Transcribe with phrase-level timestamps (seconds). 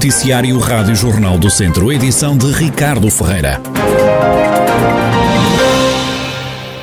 [0.00, 3.60] Noticiário Rádio Jornal do Centro, edição de Ricardo Ferreira.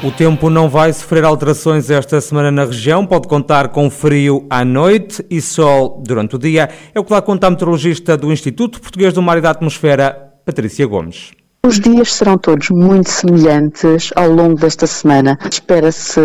[0.03, 3.07] O tempo não vai sofrer alterações esta semana na região.
[3.07, 6.69] Pode contar com frio à noite e sol durante o dia.
[6.93, 10.11] É o que lá conta a meteorologista do Instituto Português do Mar e da Atmosfera,
[10.45, 11.31] Patrícia Gomes.
[11.67, 15.37] Os dias serão todos muito semelhantes ao longo desta semana.
[15.51, 16.17] Espera-se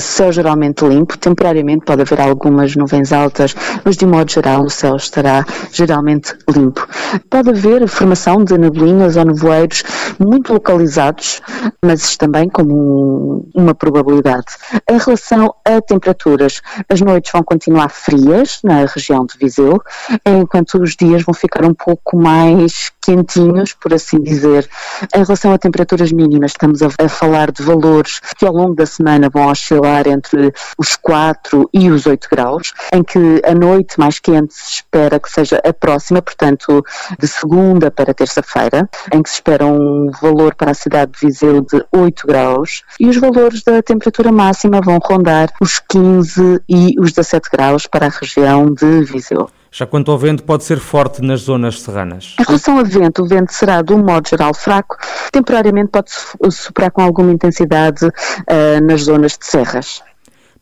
[0.00, 4.96] céu geralmente limpo, temporariamente pode haver algumas nuvens altas, mas de modo geral o céu
[4.96, 6.84] estará geralmente limpo.
[7.30, 9.84] Pode haver formação de neblinas ou nevoeiros
[10.18, 11.40] muito localizados,
[11.80, 14.46] mas isto também como uma probabilidade.
[14.90, 19.80] Em relação a temperaturas, as noites vão continuar frias na região de Viseu,
[20.26, 24.68] enquanto os dias vão ficar um pouco mais quentinhos, por assim dizer.
[25.14, 28.86] Em relação a temperaturas mínimas, estamos a, a, falar de valores que ao longo da
[28.86, 34.18] semana vão oscilar entre os 4 e os 8 graus, em que a noite mais
[34.18, 36.84] quente se espera que seja a próxima, portanto,
[37.18, 41.60] de segunda para terça-feira, em que se espera um valor para a cidade de Viseu
[41.60, 47.12] de 8 graus, e os valores da temperatura máxima vão rondar os 15 e os
[47.12, 49.48] 17 graus para a região de Viseu.
[49.70, 52.34] Já quanto ao vento, pode ser forte nas zonas serranas.
[52.40, 54.96] Em relação ao vento, o vento será de um modo geral fraco,
[55.30, 56.10] temporariamente pode
[56.50, 60.02] superar com alguma intensidade uh, nas zonas de serras.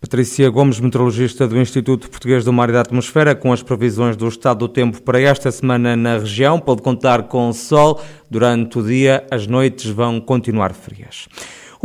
[0.01, 4.29] Patrícia Gomes, meteorologista do Instituto Português do Mar e da Atmosfera, com as previsões do
[4.29, 9.27] estado do tempo para esta semana na região, pode contar com sol durante o dia,
[9.31, 11.29] as noites vão continuar frias.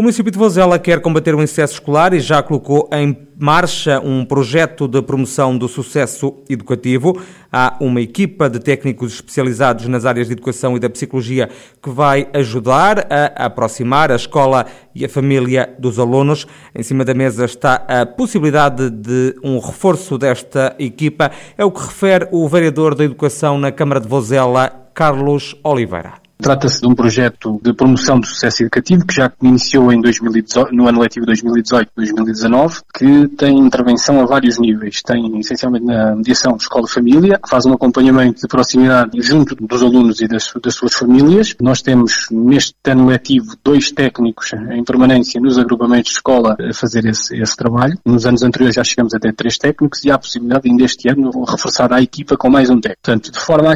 [0.01, 4.25] O município de Vozela quer combater o insucesso escolar e já colocou em marcha um
[4.25, 7.21] projeto de promoção do sucesso educativo.
[7.53, 12.27] Há uma equipa de técnicos especializados nas áreas de educação e da psicologia que vai
[12.33, 16.47] ajudar a aproximar a escola e a família dos alunos.
[16.73, 21.29] Em cima da mesa está a possibilidade de um reforço desta equipa.
[21.55, 26.20] É o que refere o vereador da Educação na Câmara de Vozela, Carlos Oliveira.
[26.41, 30.87] Trata-se de um projeto de promoção do sucesso educativo que já iniciou em 2018, no
[30.87, 35.03] ano letivo 2018-2019, que tem intervenção a vários níveis.
[35.03, 40.51] Tem essencialmente na mediação escola-família, faz um acompanhamento de proximidade junto dos alunos e das,
[40.63, 41.55] das suas famílias.
[41.61, 47.05] Nós temos neste ano letivo dois técnicos em permanência nos agrupamentos de escola a fazer
[47.05, 47.97] esse, esse trabalho.
[48.03, 51.07] Nos anos anteriores já chegamos a ter três técnicos e há a possibilidade ainda este
[51.07, 53.01] ano reforçar a equipa com mais um técnico.
[53.03, 53.73] Portanto, de forma a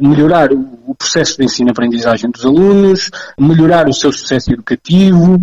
[0.00, 5.40] melhorar o processo de ensino-aprendizagem dos alunos, melhorar o seu sucesso educativo,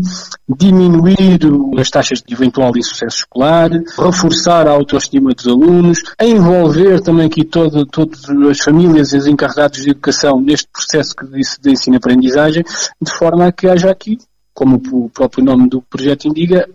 [0.48, 1.40] diminuir
[1.78, 7.86] as taxas de eventual insucesso escolar, reforçar a autoestima dos alunos, envolver também aqui todo,
[7.86, 11.14] todas as famílias e os encarregados de educação neste processo
[11.62, 12.64] de ensino-aprendizagem,
[13.02, 14.18] de forma a que haja aqui,
[14.54, 16.70] como o próprio nome do projeto indica,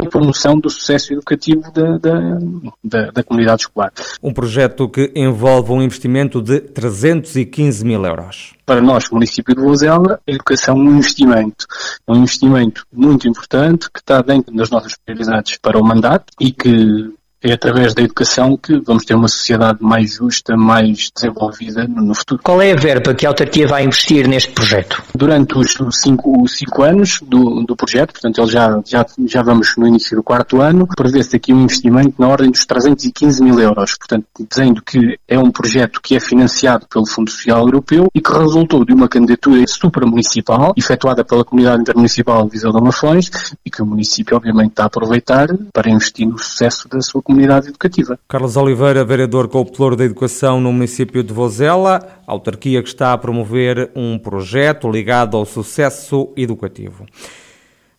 [0.00, 2.38] a promoção do sucesso educativo da, da,
[2.82, 3.92] da, da, comunidade escolar.
[4.22, 8.54] Um projeto que envolve um investimento de 315 mil euros.
[8.64, 11.66] Para nós, município de Vozela, a educação é um investimento.
[12.06, 16.52] É um investimento muito importante que está dentro das nossas prioridades para o mandato e
[16.52, 17.12] que
[17.42, 22.40] é através da educação que vamos ter uma sociedade mais justa, mais desenvolvida no futuro.
[22.42, 25.02] Qual é a verba que a autarquia vai investir neste projeto?
[25.14, 29.86] Durante os cinco, cinco anos do, do projeto, portanto, ele já, já, já vamos no
[29.86, 34.26] início do quarto ano, prevê-se aqui um investimento na ordem dos 315 mil euros, portanto,
[34.48, 38.84] dizendo que é um projeto que é financiado pelo Fundo Social Europeu e que resultou
[38.84, 43.30] de uma candidatura supramunicipal, efetuada pela Comunidade Intermunicipal de Viseu de Lafões,
[43.64, 47.29] e que o município, obviamente, está a aproveitar para investir no sucesso da sua comunidade
[47.68, 48.18] educativa.
[48.28, 53.12] Carlos Oliveira, vereador com o Pelouro da Educação no município de Vozela, autarquia que está
[53.12, 57.06] a promover um projeto ligado ao sucesso educativo.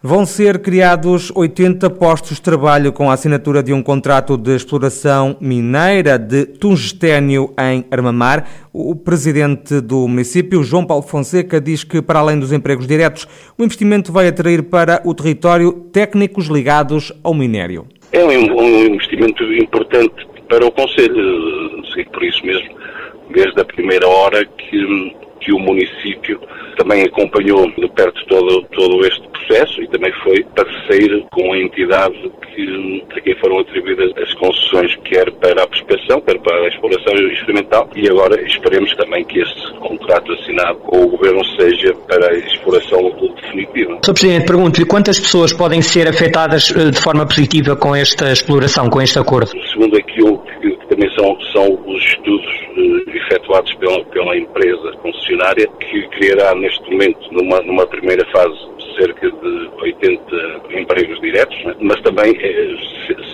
[0.04, 5.38] Vão ser criados 80 postos de trabalho com a assinatura de um contrato de exploração
[5.40, 8.48] mineira de tungstênio em Armamar.
[8.74, 13.64] O presidente do município, João Paulo Fonseca, diz que, para além dos empregos diretos, o
[13.64, 17.86] investimento vai atrair para o território técnicos ligados ao minério.
[18.12, 21.82] É um investimento importante para o Conselho,
[22.12, 22.70] por isso mesmo,
[23.30, 26.40] desde a primeira hora que, que o município
[26.78, 32.32] também acompanhou de perto todo, todo este processo e também foi parceiro com a entidade
[32.54, 37.14] que, a quem foram atribuídas as concessões, quer para a prospecção, quer para a exploração
[37.28, 42.38] experimental, e agora esperemos também que este contrato assinado com o Governo seja para a
[42.38, 44.00] exploração definitiva.
[44.04, 44.14] Sr.
[44.14, 49.02] Presidente, pergunto-lhe quantas pessoas podem ser afetadas eh, de forma positiva com esta exploração, com
[49.02, 49.52] este acordo?
[49.72, 50.71] Segundo aquilo que
[51.02, 52.46] também são, são os estudos
[52.78, 58.56] uh, efetuados pela, pela empresa concessionária, que criará neste momento, numa, numa primeira fase,
[59.00, 61.76] cerca de 80 empregos diretos, né?
[61.80, 62.76] mas também, eh,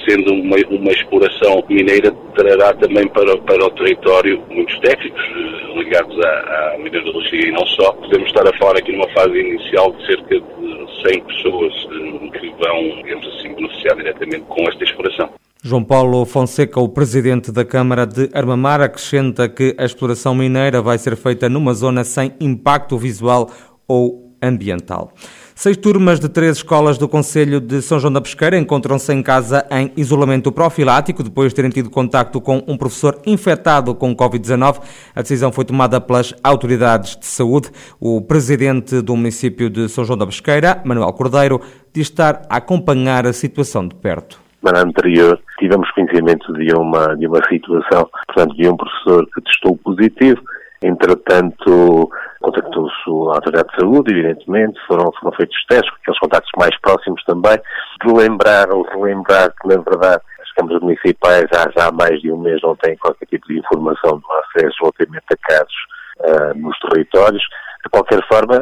[0.07, 6.17] sendo uma, uma exploração mineira, trará também para, para o território muitos técnicos eh, ligados
[6.23, 7.91] à, à mineralogia e não só.
[7.93, 12.49] Podemos estar a falar aqui numa fase inicial de cerca de 100 pessoas eh, que
[12.63, 15.46] vão, digamos assim, beneficiar diretamente com esta exploração.
[15.67, 20.97] João Paulo Fonseca, o presidente da Câmara de Armamar, acrescenta que a exploração mineira vai
[20.97, 23.51] ser feita numa zona sem impacto visual
[23.85, 25.11] ou ambiental.
[25.53, 29.65] Seis turmas de três escolas do Conselho de São João da Pesqueira encontram-se em casa
[29.69, 34.79] em isolamento profilático depois de terem tido contacto com um professor infectado com Covid-19.
[35.13, 37.69] A decisão foi tomada pelas autoridades de saúde.
[37.99, 41.59] O presidente do município de São João da Pesqueira, Manuel Cordeiro,
[41.93, 47.27] diz estar a acompanhar a situação de perto semana anterior tivemos conhecimento de uma, de
[47.27, 50.41] uma situação, portanto, de um professor que testou positivo,
[50.81, 52.09] entretanto,
[52.41, 57.57] contactou-se a autoridade de saúde, evidentemente, foram, foram feitos testes, aqueles contactos mais próximos também,
[58.03, 62.31] de lembrar ou relembrar que, na verdade, as câmaras municipais já, já há mais de
[62.31, 65.75] um mês não têm qualquer tipo de informação do acesso relativamente a casos
[66.19, 67.43] uh, nos territórios.
[67.83, 68.59] De qualquer forma,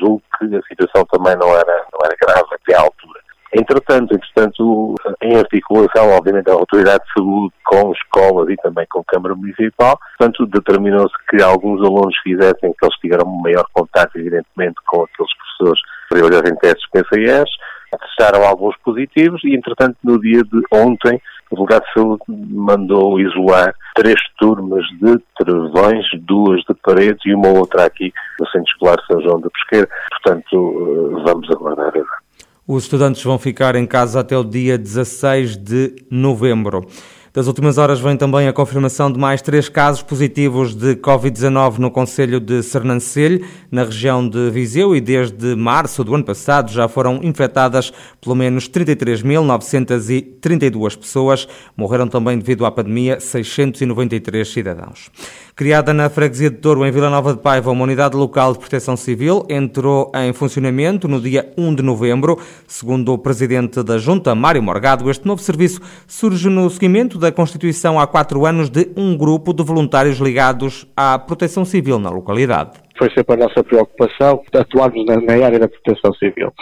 [0.00, 2.49] julgo que a situação também não era, não era grave.
[3.52, 9.04] Entretanto, entretanto, em articulação, obviamente, a Autoridade de Saúde com escolas e também com a
[9.04, 14.76] Câmara Municipal, portanto, determinou-se que alguns alunos fizessem, que eles tiveram um maior contato, evidentemente,
[14.86, 17.50] com aqueles professores que realizassem testes PCS,
[17.98, 21.20] testaram alguns positivos e, entretanto, no dia de ontem,
[21.50, 27.48] o delegado de saúde mandou isolar três turmas de trevões, duas de paredes e uma
[27.48, 29.88] outra aqui no Centro Escolar São João da Pesqueira.
[30.10, 31.92] Portanto, eh, vamos aguardar
[32.72, 36.86] os estudantes vão ficar em casa até o dia 16 de novembro.
[37.32, 41.88] Das últimas horas vem também a confirmação de mais três casos positivos de Covid-19 no
[41.88, 47.20] Conselho de Sernancelho, na região de Viseu, e desde março do ano passado já foram
[47.22, 51.46] infectadas pelo menos 33.932 pessoas.
[51.76, 55.08] Morreram também devido à pandemia 693 cidadãos.
[55.60, 58.96] Criada na freguesia de Touro, em Vila Nova de Paiva, uma unidade local de proteção
[58.96, 62.38] civil entrou em funcionamento no dia 1 de novembro.
[62.66, 68.00] Segundo o presidente da Junta, Mário Morgado, este novo serviço surge no seguimento da constituição
[68.00, 73.10] há quatro anos de um grupo de voluntários ligados à proteção civil na localidade foi
[73.16, 76.52] sempre a nossa preocupação, atuarmos na, na, área da proteção civil.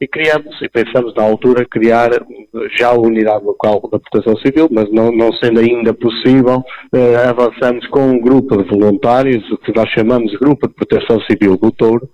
[0.00, 2.10] E criamos, e pensamos na altura, criar
[2.76, 7.86] já a unidade local da proteção civil, mas não, não sendo ainda possível, eh, avançamos
[7.86, 11.70] com um grupo de voluntários, o que nós chamamos de Grupo de Proteção Civil do
[11.70, 12.08] Touro,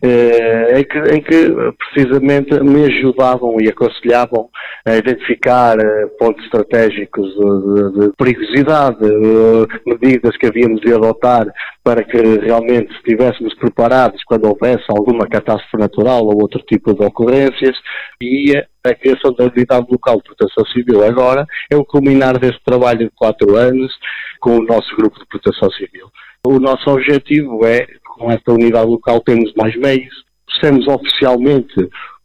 [0.00, 4.48] eh, em, que, em que precisamente me ajudavam e aconselhavam
[4.86, 11.46] a identificar eh, pontos estratégicos de, de, de perigosidade, eh, medidas que havíamos de adotar
[11.82, 17.76] para que realmente estivéssemos preparados quando houvesse alguma catástrofe natural ou outro tipo de ocorrências
[18.20, 23.00] e a criação da unidade local de proteção civil agora é o culminar deste trabalho
[23.00, 23.92] de quatro anos
[24.40, 26.08] com o nosso grupo de proteção civil.
[26.44, 27.86] O nosso objetivo é,
[28.16, 30.14] com esta unidade local, termos mais meios,
[30.60, 31.74] sermos oficialmente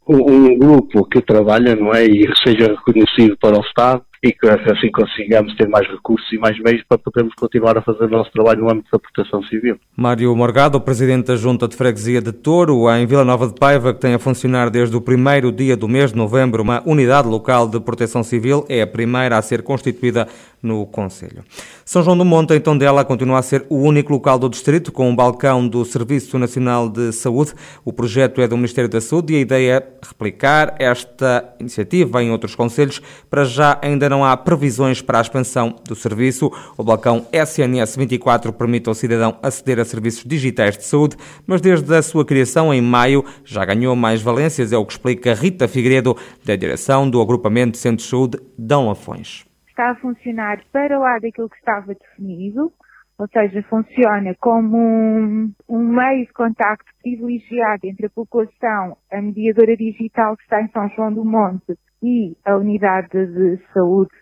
[0.08, 4.48] um, um grupo que trabalha, não é, e seja reconhecido para o Estado, e que
[4.48, 8.30] assim consigamos ter mais recursos e mais meios para podermos continuar a fazer o nosso
[8.32, 9.78] trabalho no âmbito da proteção civil.
[9.96, 14.00] Mário Morgado, presidente da Junta de Freguesia de Touro, em Vila Nova de Paiva, que
[14.00, 17.78] tem a funcionar desde o primeiro dia do mês de novembro, uma unidade local de
[17.80, 20.26] proteção civil, é a primeira a ser constituída
[20.62, 21.44] no Conselho.
[21.84, 25.08] São João do Monte, em Tondela, continua a ser o único local do distrito com
[25.08, 27.52] um balcão do Serviço Nacional de Saúde.
[27.84, 32.30] O projeto é do Ministério da Saúde e a ideia é replicar esta iniciativa em
[32.30, 33.00] outros conselhos.
[33.30, 36.50] Para já ainda não há previsões para a expansão do serviço.
[36.76, 41.94] O balcão SNS 24 permite ao cidadão aceder a serviços digitais de saúde, mas desde
[41.94, 46.16] a sua criação em maio já ganhou mais valências, é o que explica Rita Figueiredo,
[46.44, 49.46] da direção do agrupamento de Centro de Saúde Dão Lafões.
[49.68, 52.72] Está a funcionar para lá daquilo que estava definido,
[53.18, 59.76] ou seja, funciona como um, um, meio de contacto privilegiado entre a população, a mediadora
[59.76, 64.14] digital que está em São João do Monte e a unidade de saúde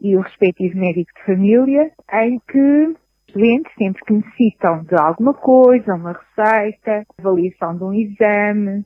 [0.00, 2.96] e o respectivo médico de família, em que
[3.28, 8.84] os doentes, sempre que necessitam de alguma coisa, uma receita, avaliação de um exame,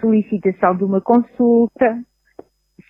[0.00, 2.02] solicitação de uma consulta,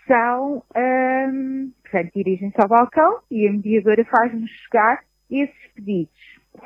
[0.07, 5.01] são, um, portanto, dirigem-se ao balcão e a mediadora faz-nos chegar
[5.31, 6.13] esses pedidos.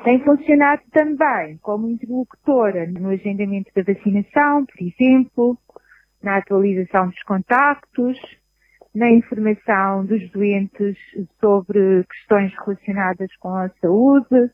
[0.03, 5.57] Tem funcionado também como interlocutora no agendamento da vacinação, por exemplo,
[6.21, 8.17] na atualização dos contactos,
[8.93, 10.97] na informação dos doentes
[11.39, 14.51] sobre questões relacionadas com a saúde,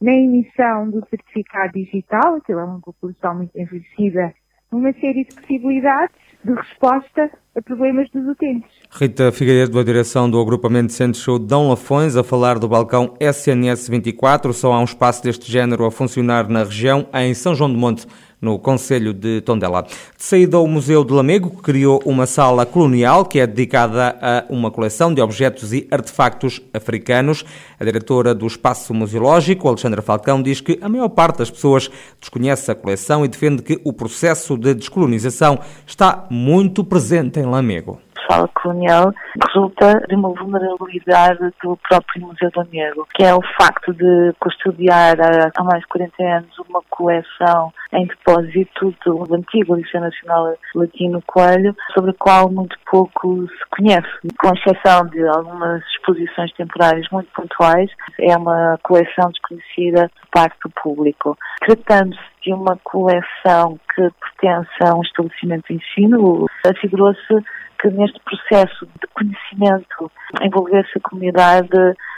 [0.00, 4.34] na emissão do certificado digital, que é uma população muito envelhecida
[4.72, 8.70] uma série de possibilidades de resposta a problemas dos utentes.
[8.90, 13.88] Rita Figueiredo, da direção do agrupamento Centro Show Dão Lafões, a falar do balcão SNS
[13.88, 14.52] 24.
[14.52, 18.06] Só há um espaço deste género a funcionar na região, em São João do Monte,
[18.40, 19.82] no Conselho de Tondela.
[19.82, 24.44] De saída ao Museu de Lamego, que criou uma sala colonial que é dedicada a
[24.48, 27.44] uma coleção de objetos e artefactos africanos.
[27.78, 32.70] A diretora do Espaço Museológico, Alexandra Falcão, diz que a maior parte das pessoas desconhece
[32.70, 38.48] a coleção e defende que o processo de descolonização está muito presente em Lamego fala
[38.54, 39.12] colonial
[39.44, 45.16] resulta de uma vulnerabilidade do próprio Museu do Lamego, que é o facto de custodiar
[45.56, 51.74] há mais de 40 anos uma coleção em depósito do antigo Liceu Nacional Latino Coelho,
[51.92, 54.08] sobre a qual muito pouco se conhece,
[54.38, 60.70] com exceção de algumas exposições temporárias muito pontuais, é uma coleção desconhecida por parte do
[60.70, 61.36] público.
[61.60, 67.44] Tratando-se de uma coleção que pertence a um estabelecimento de ensino, afigurou-se
[67.80, 70.10] que neste processo de conhecimento
[70.42, 71.68] envolvesse a comunidade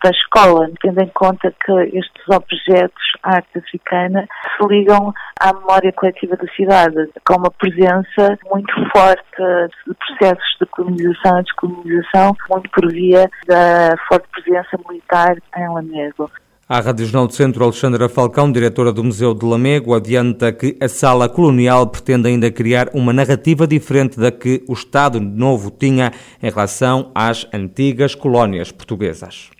[0.02, 4.26] da escola, tendo em conta que estes objetos, a arte africana,
[4.56, 10.66] se ligam à memória coletiva da cidade, com uma presença muito forte de processos de
[10.66, 16.30] colonização e descolonização, muito por via da forte presença militar em Lamego.
[16.72, 20.88] A Rádio Jornal do Centro, Alexandra Falcão, diretora do Museu de Lamego, adianta que a
[20.88, 26.48] sala colonial pretende ainda criar uma narrativa diferente da que o Estado Novo tinha em
[26.48, 29.50] relação às antigas colónias portuguesas.